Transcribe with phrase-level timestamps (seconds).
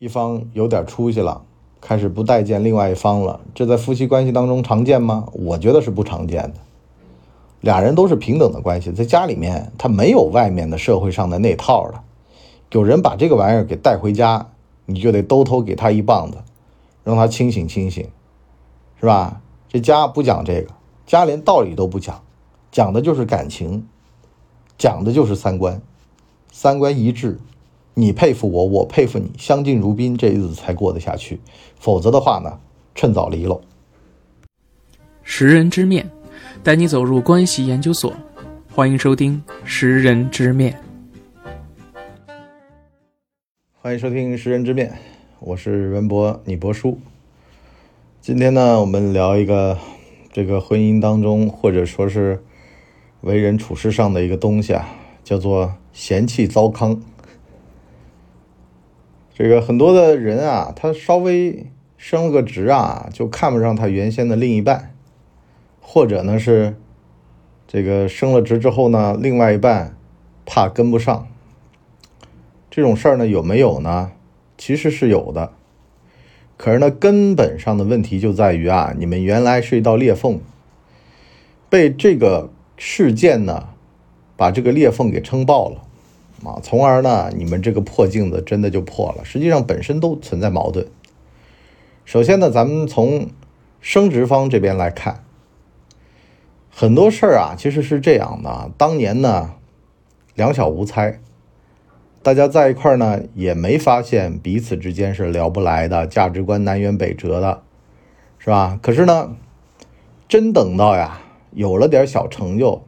[0.00, 1.42] 一方有点出息了，
[1.80, 5.26] 开始不待见另外一方了，这在夫妻关系当中常见吗？
[5.32, 6.54] 我觉得是不常见的。
[7.60, 12.00] 俩人都是平等的关系，在家里面他没有外面的社会上的那套的。
[12.70, 14.46] 有人把这个玩意儿给带回家，
[14.86, 16.38] 你就得兜头给他一棒子，
[17.02, 18.06] 让他清醒清醒，
[19.00, 19.40] 是吧？
[19.68, 20.70] 这家不讲这个，
[21.06, 22.22] 家连道理都不讲，
[22.70, 23.84] 讲的就是感情，
[24.78, 25.82] 讲的就是三观，
[26.52, 27.40] 三观一致。
[27.98, 31.40] 你佩服我，我佩服你，相敬如宾，这日子才过得下去。
[31.80, 32.60] 否则的话呢，
[32.94, 33.60] 趁早离喽。
[35.24, 36.08] 识人之面，
[36.62, 38.14] 带你走入关系研究所。
[38.72, 40.78] 欢迎收听《识人之面》。
[43.82, 44.90] 欢迎收听《识人之面》，
[45.40, 47.00] 我是文博，你博叔。
[48.20, 49.76] 今天呢，我们聊一个
[50.32, 52.44] 这个婚姻当中，或者说是
[53.22, 54.88] 为人处事上的一个东西啊，
[55.24, 57.02] 叫做嫌弃糟糠。
[59.38, 64.92] 这个很多的人啊，他稍微升了个职啊，就看不上他原先的另一半，
[65.80, 66.74] 或者呢是
[67.68, 69.96] 这个升了职之后呢，另外一半
[70.44, 71.28] 怕跟不上。
[72.68, 74.10] 这种事儿呢有没有呢？
[74.56, 75.52] 其实是有的，
[76.56, 80.40] 可是呢根本上的问题就在于啊，你们原来是一道裂缝，
[81.70, 83.68] 被这个事件呢
[84.36, 85.82] 把这个裂缝给撑爆了。
[86.44, 89.24] 啊，从而呢，你们这个破镜子真的就破了。
[89.24, 90.86] 实际上本身都存在矛盾。
[92.04, 93.28] 首先呢，咱们从
[93.80, 95.24] 生殖方这边来看，
[96.70, 98.70] 很多事儿啊，其实是这样的。
[98.78, 99.54] 当年呢，
[100.34, 101.18] 两小无猜，
[102.22, 107.62] 大家在一块儿呢，也没发现彼此之间是聊不来的，价值观南辕北辙的，
[108.38, 108.78] 是吧？
[108.80, 109.36] 可是呢，
[110.28, 112.84] 真等到呀，有了点小成就，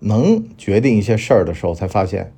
[0.00, 2.34] 能决定一些事儿的时候，才发现。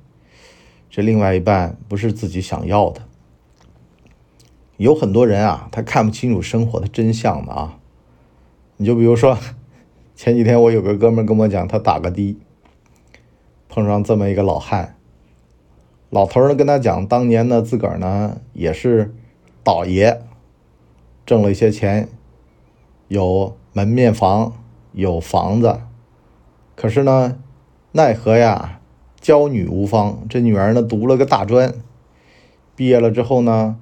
[0.95, 3.01] 这另外一半不是自己想要的，
[4.77, 7.77] 有很多人啊，他看不清楚生活的真相的啊。
[8.77, 9.37] 你就比如说，
[10.15, 12.37] 前几天我有个哥们跟我讲，他打个的，
[13.67, 14.95] 碰上这么一个老汉，
[16.11, 19.13] 老头呢跟他讲，当年呢自个儿呢也是
[19.65, 20.21] 倒爷，
[21.25, 22.07] 挣了一些钱，
[23.09, 24.53] 有门面房，
[24.93, 25.77] 有房子，
[26.73, 27.37] 可是呢，
[27.91, 28.79] 奈何呀。
[29.25, 31.73] 教女无方，这女儿呢读了个大专，
[32.75, 33.75] 毕业了之后呢，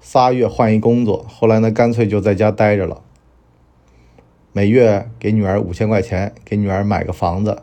[0.00, 3.02] 仨月换一工作，后来呢干脆就在家待着了。
[4.54, 7.62] 每月给女儿五千块钱，给女儿买个房子。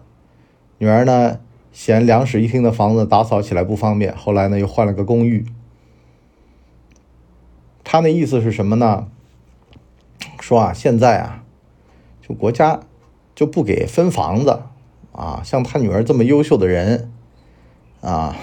[0.78, 1.40] 女儿呢
[1.72, 5.44] 嫌两室一厅的房子打扫起来不方便，后来呢又换了个公寓。
[7.84, 9.08] 他那意思是什么呢？
[10.40, 11.44] 说啊，现在啊，
[12.22, 12.82] 就国家
[13.34, 14.60] 就不给分房子。
[15.16, 17.10] 啊，像他女儿这么优秀的人，
[18.02, 18.36] 啊，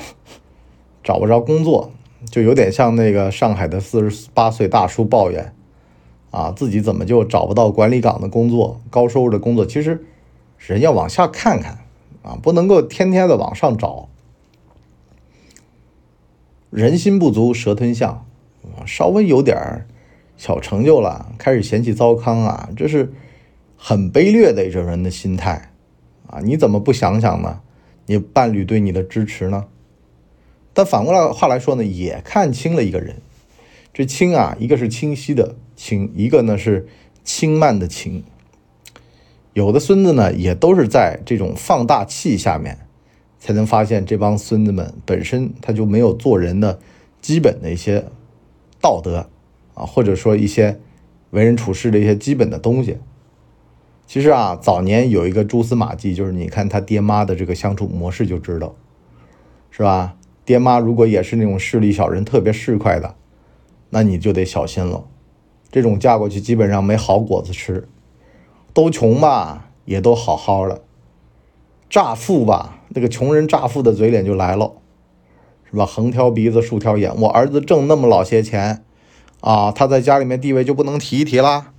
[1.04, 1.92] 找不着工作，
[2.30, 5.54] 就有点像那个上海的四十八岁大叔抱怨，
[6.30, 9.66] 啊，自己怎么就找不到管理岗的工作、高收入的工作？
[9.66, 10.02] 其实，
[10.56, 11.80] 人要往下看看，
[12.22, 14.08] 啊，不能够天天的往上找。
[16.70, 18.24] 人心不足蛇吞象，
[18.86, 19.86] 稍微有点
[20.38, 23.12] 小成就了，开始嫌弃糟糠啊，这是
[23.76, 25.71] 很卑劣的一种人的心态。
[26.32, 27.60] 啊，你怎么不想想呢？
[28.06, 29.66] 你伴侣对你的支持呢？
[30.72, 33.16] 但反过来话来说呢，也看清了一个人。
[33.92, 36.88] 这清啊，一个是清晰的清，一个呢是
[37.22, 38.24] 轻慢的轻。
[39.52, 42.78] 有的孙子呢，也都是在这种放大器下面，
[43.38, 46.80] 才能发现这帮孙子们本身他就没有做人的
[47.20, 48.06] 基本的一些
[48.80, 49.28] 道德
[49.74, 50.80] 啊，或者说一些
[51.30, 52.96] 为人处事的一些基本的东西。
[54.12, 58.74] 其实啊，早年有一个蛛丝马迹，就是你看他爹妈的这个相处模式就知道，
[59.70, 60.16] 是吧？
[60.44, 63.14] 爹妈如果也是那种势利小人，特别市侩的，
[63.88, 65.04] 那你就得小心了。
[65.70, 67.88] 这种嫁过去基本上没好果子吃，
[68.74, 70.82] 都穷吧，也都好好的；
[71.88, 74.72] 乍富吧，那个穷人乍富的嘴脸就来了，
[75.70, 75.86] 是吧？
[75.86, 78.84] 横挑鼻子竖挑眼，我儿子挣那么老些钱，
[79.40, 81.72] 啊，他在家里面地位就不能提一提啦，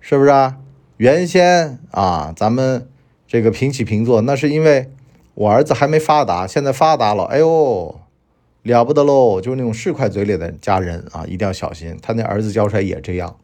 [0.00, 0.54] 是不是？
[0.98, 2.88] 原先啊，咱们
[3.26, 4.90] 这个平起平坐，那是因为
[5.34, 8.00] 我儿子还没发达，现在发达了，哎呦，
[8.62, 9.40] 了不得喽！
[9.40, 11.98] 就是那种市侩嘴脸的家人啊，一定要小心。
[12.00, 13.36] 他那儿子教出来也这样。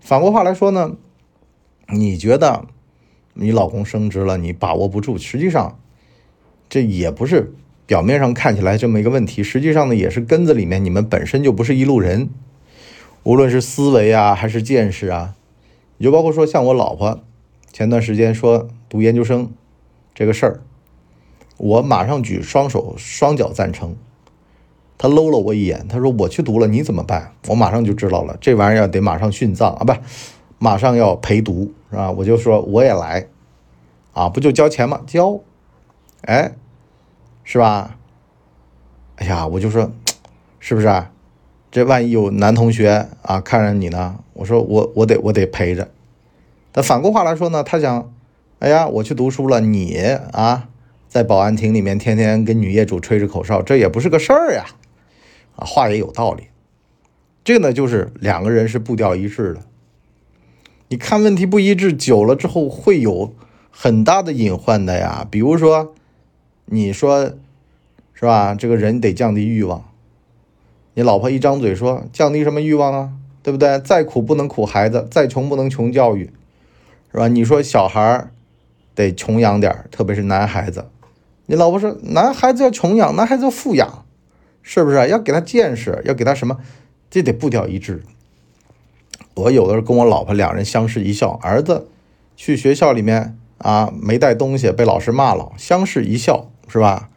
[0.00, 0.92] 反过话来说呢，
[1.88, 2.66] 你觉得
[3.32, 5.80] 你老公升职了，你把握不住，实际上
[6.68, 7.52] 这也不是
[7.84, 12.30] 表面上看起来这么一个问题，实际上呢，也是根子里面你们本身就不是一路人，
[13.24, 15.34] 无论是思维啊，还是见识啊。
[16.02, 17.20] 就包括说，像我老婆
[17.72, 19.50] 前段时间说读研究生
[20.14, 20.60] 这个事儿，
[21.56, 23.96] 我马上举双手双脚赞成。
[24.96, 29.92] 他搂了我一眼，他说：“我去读了，你怎么办？”我马上就知道了，这玩意儿得马上殉葬啊，不，
[30.58, 32.10] 马上要陪读，是吧？
[32.12, 33.26] 我就说我也来，
[34.12, 35.02] 啊，不就交钱吗？
[35.04, 35.40] 交，
[36.22, 36.54] 哎，
[37.42, 37.98] 是吧？
[39.16, 39.90] 哎呀，我就说，
[40.60, 41.10] 是不是啊？
[41.74, 44.20] 这万一有男同学啊看上你呢？
[44.34, 45.90] 我说我我得我得陪着。
[46.70, 48.12] 但反过话来说呢，他想，
[48.60, 49.98] 哎呀，我去读书了，你
[50.30, 50.68] 啊，
[51.08, 54.66] 在保安亭里面天天跟女业主吹着口哨，这也不是个事儿呀。
[55.56, 56.44] 啊，话也有道理。
[57.42, 59.62] 这个呢，就是两个人是步调一致的。
[60.90, 63.34] 你看问题不一致，久了之后会有
[63.72, 65.26] 很大的隐患的呀。
[65.28, 65.92] 比如说，
[66.66, 67.34] 你说。
[68.16, 68.54] 是吧？
[68.54, 69.84] 这个人得降低欲望。
[70.94, 73.12] 你老婆一张嘴说降低什么欲望啊？
[73.42, 73.78] 对不对？
[73.80, 76.30] 再苦不能苦孩子，再穷不能穷教育，
[77.12, 77.28] 是吧？
[77.28, 78.30] 你说小孩
[78.94, 80.86] 得穷养点，特别是男孩子。
[81.46, 84.06] 你老婆说男孩子要穷养，男孩子要富养，
[84.62, 85.08] 是不是？
[85.08, 86.58] 要给他见识，要给他什么？
[87.10, 88.02] 这得步调一致。
[89.34, 91.88] 我有的时候跟我老婆两人相视一笑，儿子
[92.36, 97.10] 去学校里面啊没带东西被老师骂了，相视一笑，是吧？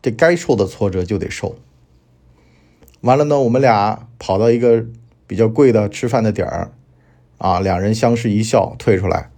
[0.00, 1.56] 这该受的挫折就得受。
[3.04, 4.86] 完了呢，我们俩跑到一个
[5.26, 6.72] 比较贵的吃饭的点儿，
[7.36, 9.28] 啊，两人相视一笑，退出来，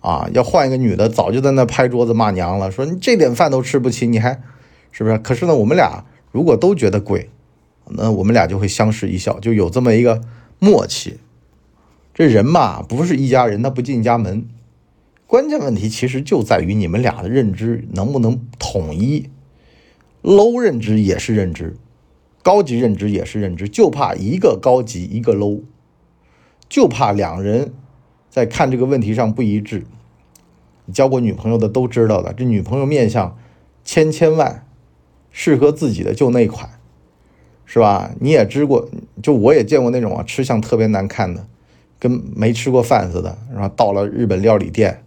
[0.00, 4.40] 啊，要换一个女的，早就在那拍桌子骂娘了，说你这点饭都吃不起，你还
[4.92, 5.18] 是不是？
[5.18, 7.28] 可是呢，我们俩如果都觉得贵，
[7.88, 10.20] 那我们俩就会相视一笑，就有这么一个
[10.60, 11.18] 默契。
[12.14, 14.46] 这人嘛，不是一家人，他不进家门。
[15.26, 19.28] 关键问题其实就在于你们俩的认知能不能统一。
[20.22, 21.76] low 认知也是认知，
[22.48, 25.60] 高级认知也是认知，就怕一个高级一个 low，
[26.66, 27.74] 就怕两人
[28.30, 29.84] 在看这个问题上不一致。
[30.90, 33.36] 交过女朋友的都知道的，这女朋友面相
[33.84, 34.66] 千千万，
[35.30, 36.70] 适合自己的就那款，
[37.66, 38.12] 是吧？
[38.18, 38.88] 你也知过，
[39.22, 41.46] 就我也见过那种啊，吃相特别难看的，
[41.98, 43.36] 跟没吃过饭似的。
[43.52, 45.04] 然后到了日本料理店，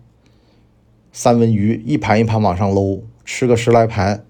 [1.12, 4.26] 三文鱼一盘一盘往上搂，吃个十来盘。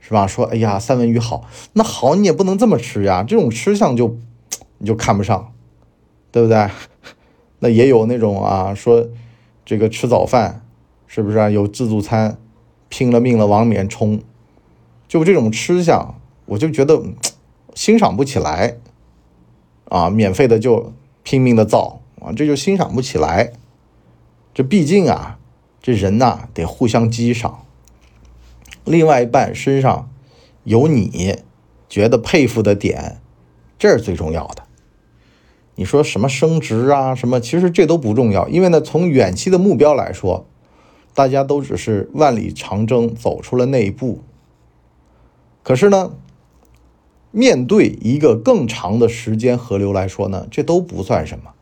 [0.00, 0.26] 是吧？
[0.26, 1.44] 说，哎呀，三文鱼好，
[1.74, 3.22] 那好，你也不能这么吃呀。
[3.22, 4.16] 这种吃相就，
[4.78, 5.52] 你就看不上，
[6.32, 6.68] 对不对？
[7.60, 9.06] 那也有那种啊，说
[9.64, 10.64] 这个吃早饭，
[11.06, 11.50] 是不是啊？
[11.50, 12.38] 有自助餐，
[12.88, 14.20] 拼了命了往里面冲，
[15.06, 16.14] 就这种吃相，
[16.46, 17.02] 我就觉得
[17.74, 18.78] 欣赏不起来
[19.90, 20.08] 啊。
[20.08, 20.92] 免费的就
[21.22, 23.52] 拼命的造啊，这就欣赏不起来。
[24.52, 25.38] 这毕竟啊，
[25.80, 27.66] 这人呐得互相激赏。
[28.84, 30.10] 另外一半身上
[30.64, 31.38] 有你
[31.88, 33.20] 觉得佩服的点，
[33.78, 34.64] 这是最重要的。
[35.76, 38.48] 你说什么升职啊，什么，其实这都不重要。
[38.48, 40.46] 因为呢，从远期的目标来说，
[41.14, 44.20] 大家都只是万里长征走出了那一步。
[45.62, 46.12] 可是呢，
[47.30, 51.52] 面对一个更长的时间河流来说呢，这都不算什么。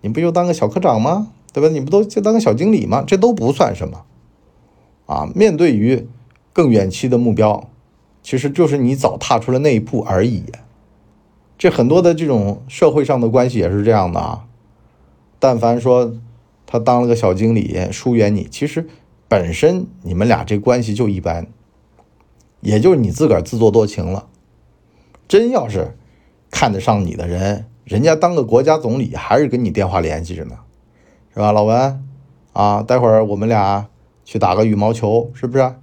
[0.00, 1.32] 你不就当个小科长吗？
[1.52, 1.68] 对吧？
[1.68, 3.04] 你不都就当个小经理吗？
[3.06, 4.03] 这都不算什么。
[5.06, 6.06] 啊，面对于
[6.52, 7.68] 更远期的目标，
[8.22, 10.44] 其实就是你早踏出了那一步而已。
[11.58, 14.46] 这很多的这种社会上的关系也是这样的啊。
[15.38, 16.14] 但凡说
[16.66, 18.88] 他当了个小经理疏远你，其实
[19.28, 21.46] 本身你们俩这关系就一般，
[22.60, 24.26] 也就是你自个儿自作多情了。
[25.28, 25.96] 真要是
[26.50, 30.56] 看得上你的人，人家当个国家总理还是跟你电话联系着呢，
[31.34, 32.02] 是吧，老文？
[32.52, 33.86] 啊，待会儿我们俩。
[34.24, 35.74] 去打个羽毛球，是不是？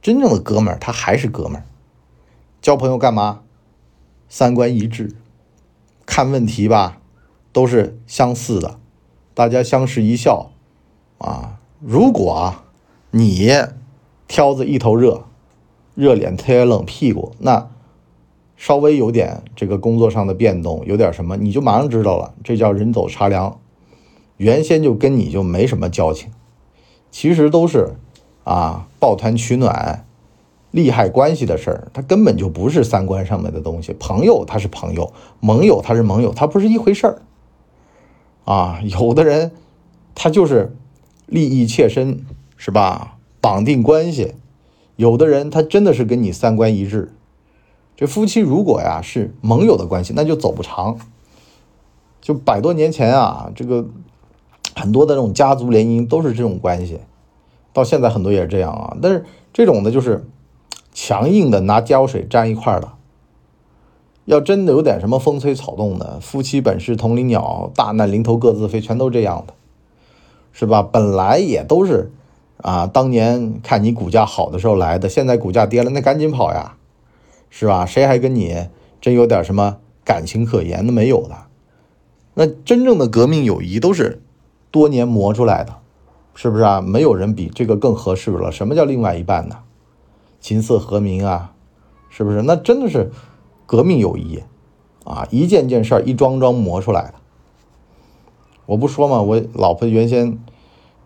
[0.00, 1.64] 真正的哥们儿，他还是哥们儿。
[2.60, 3.42] 交朋友干嘛？
[4.28, 5.14] 三观一致，
[6.06, 7.00] 看问题吧，
[7.52, 8.78] 都是相似的，
[9.34, 10.50] 大家相视一笑
[11.18, 11.60] 啊。
[11.80, 12.64] 如果啊，
[13.10, 13.50] 你
[14.26, 15.24] 挑子一头热，
[15.94, 17.68] 热脸贴冷屁股，那
[18.56, 23.60] 稍微有点这个工作上的变动，有点什么，你就马上知道了，这叫人走茶凉。
[24.36, 26.32] 原先就跟你就没什么交情。
[27.12, 27.90] 其实都是
[28.42, 30.04] 啊，抱团取暖、
[30.72, 33.92] 利害关系的事儿，它根本就不是三观上面的东西。
[33.92, 37.22] 朋友他是朋友，盟友他是盟友，他不是一回事儿
[38.44, 38.80] 啊。
[38.82, 39.52] 有的人
[40.14, 40.74] 他就是
[41.26, 42.24] 利益切身，
[42.56, 43.18] 是吧？
[43.40, 44.34] 绑定关系。
[44.96, 47.14] 有的人他真的是跟你三观一致。
[47.94, 50.98] 这夫妻如果呀是盟友的关系，那就走不长。
[52.22, 53.86] 就百多年前啊，这个。
[54.82, 56.98] 很多的这种家族联姻都是这种关系，
[57.72, 58.96] 到现在很多也是这样啊。
[59.00, 60.26] 但是这种的就是
[60.92, 62.88] 强硬的拿胶水粘一块儿的。
[64.24, 69.54] 要真的有点什么风吹草动的，夫妻本是同林鸟，大难临头各自飞，全都这样的，
[70.52, 70.82] 是吧？
[70.82, 72.10] 本来也都是
[72.56, 76.74] 啊，当年看你股价好的时候来的，现在股价跌了，那赶紧跑呀，
[77.50, 77.86] 是吧？
[77.86, 78.68] 谁还跟你
[79.00, 80.92] 真有点什么感情可言的？
[80.92, 81.36] 没有的。
[82.34, 84.21] 那真正的革命友谊都是
[84.72, 85.76] 多年磨出来的，
[86.34, 86.80] 是不是啊？
[86.80, 88.50] 没有人比这个更合适了。
[88.50, 89.58] 什么叫另外一半呢？
[90.40, 91.52] 琴瑟和鸣啊，
[92.10, 92.42] 是不是？
[92.42, 93.12] 那真的是
[93.66, 94.42] 革命友谊
[95.04, 95.28] 啊！
[95.30, 97.14] 一件件事儿，一桩桩磨出来的。
[98.66, 100.38] 我不说嘛，我老婆原先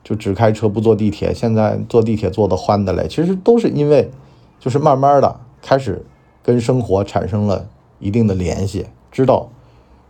[0.02, 3.06] 就只开车不坐地铁，现在坐地铁坐的欢的嘞。
[3.08, 4.10] 其实都是因为，
[4.58, 6.06] 就是慢慢的开始
[6.42, 7.68] 跟生活产生了
[7.98, 9.50] 一定的联系，知道。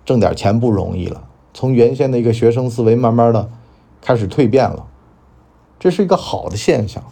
[0.04, 1.24] 挣点钱不容易了，
[1.56, 3.48] 从原先的一个学生思维，慢慢的
[4.02, 4.88] 开始蜕变了，
[5.78, 7.02] 这是一个好的现象，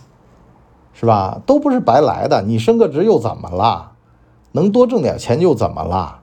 [0.92, 1.40] 是吧？
[1.46, 3.92] 都不是白来的，你升个职又怎么了？
[4.52, 6.20] 能多挣点钱又怎么了？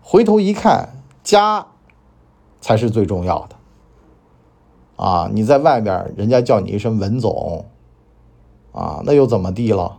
[0.00, 1.66] 回头一看，家
[2.62, 3.56] 才是最重要的。
[4.96, 7.66] 啊，你在外边，人家叫你一声文总，
[8.72, 9.98] 啊，那又怎么地了？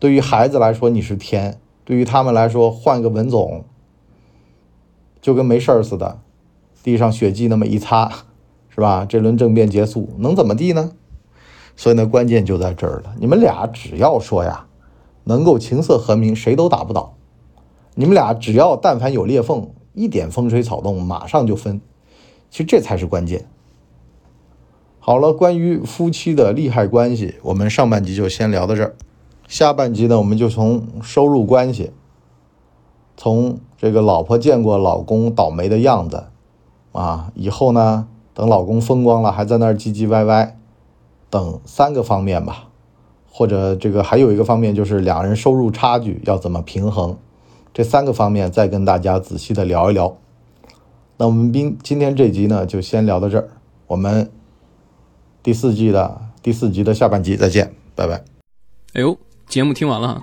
[0.00, 3.66] 对于孩子来说，你是天；对于他们来说，换个文总。
[5.20, 6.18] 就跟没事儿似的，
[6.82, 8.10] 地上血迹那么一擦，
[8.68, 9.04] 是吧？
[9.08, 10.92] 这轮政变结束，能怎么地呢？
[11.76, 13.14] 所以呢，关键就在这儿了。
[13.18, 14.66] 你们俩只要说呀，
[15.24, 17.14] 能够琴瑟和鸣，谁都打不倒。
[17.94, 21.80] 你们俩只要但凡有裂缝，一点风吹草动，马上就分。
[22.50, 23.46] 其实这才是关键。
[24.98, 28.94] 好了，关于夫妻的利害关系，我们上半集就先聊到这儿。
[29.48, 31.90] 下半集呢，我们就从收入关系。
[33.16, 36.24] 从这个老婆见过老公倒霉的样子，
[36.92, 40.58] 啊，以后呢，等老公风光了，还在那儿唧唧歪歪，
[41.30, 42.68] 等三个方面吧，
[43.30, 47.16] 或者这个还有一个方面就是两人收入差距要怎么平衡，
[47.72, 50.16] 这三个方面再跟大家仔细的聊一聊。
[51.16, 53.48] 那我们今今天这集呢，就先聊到这儿，
[53.86, 54.30] 我们
[55.42, 58.24] 第四季的第四集的下半集再见，拜拜。
[58.94, 60.22] 哎呦，节目听完了，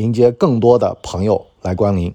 [0.00, 2.14] 迎接更多的朋友来光临。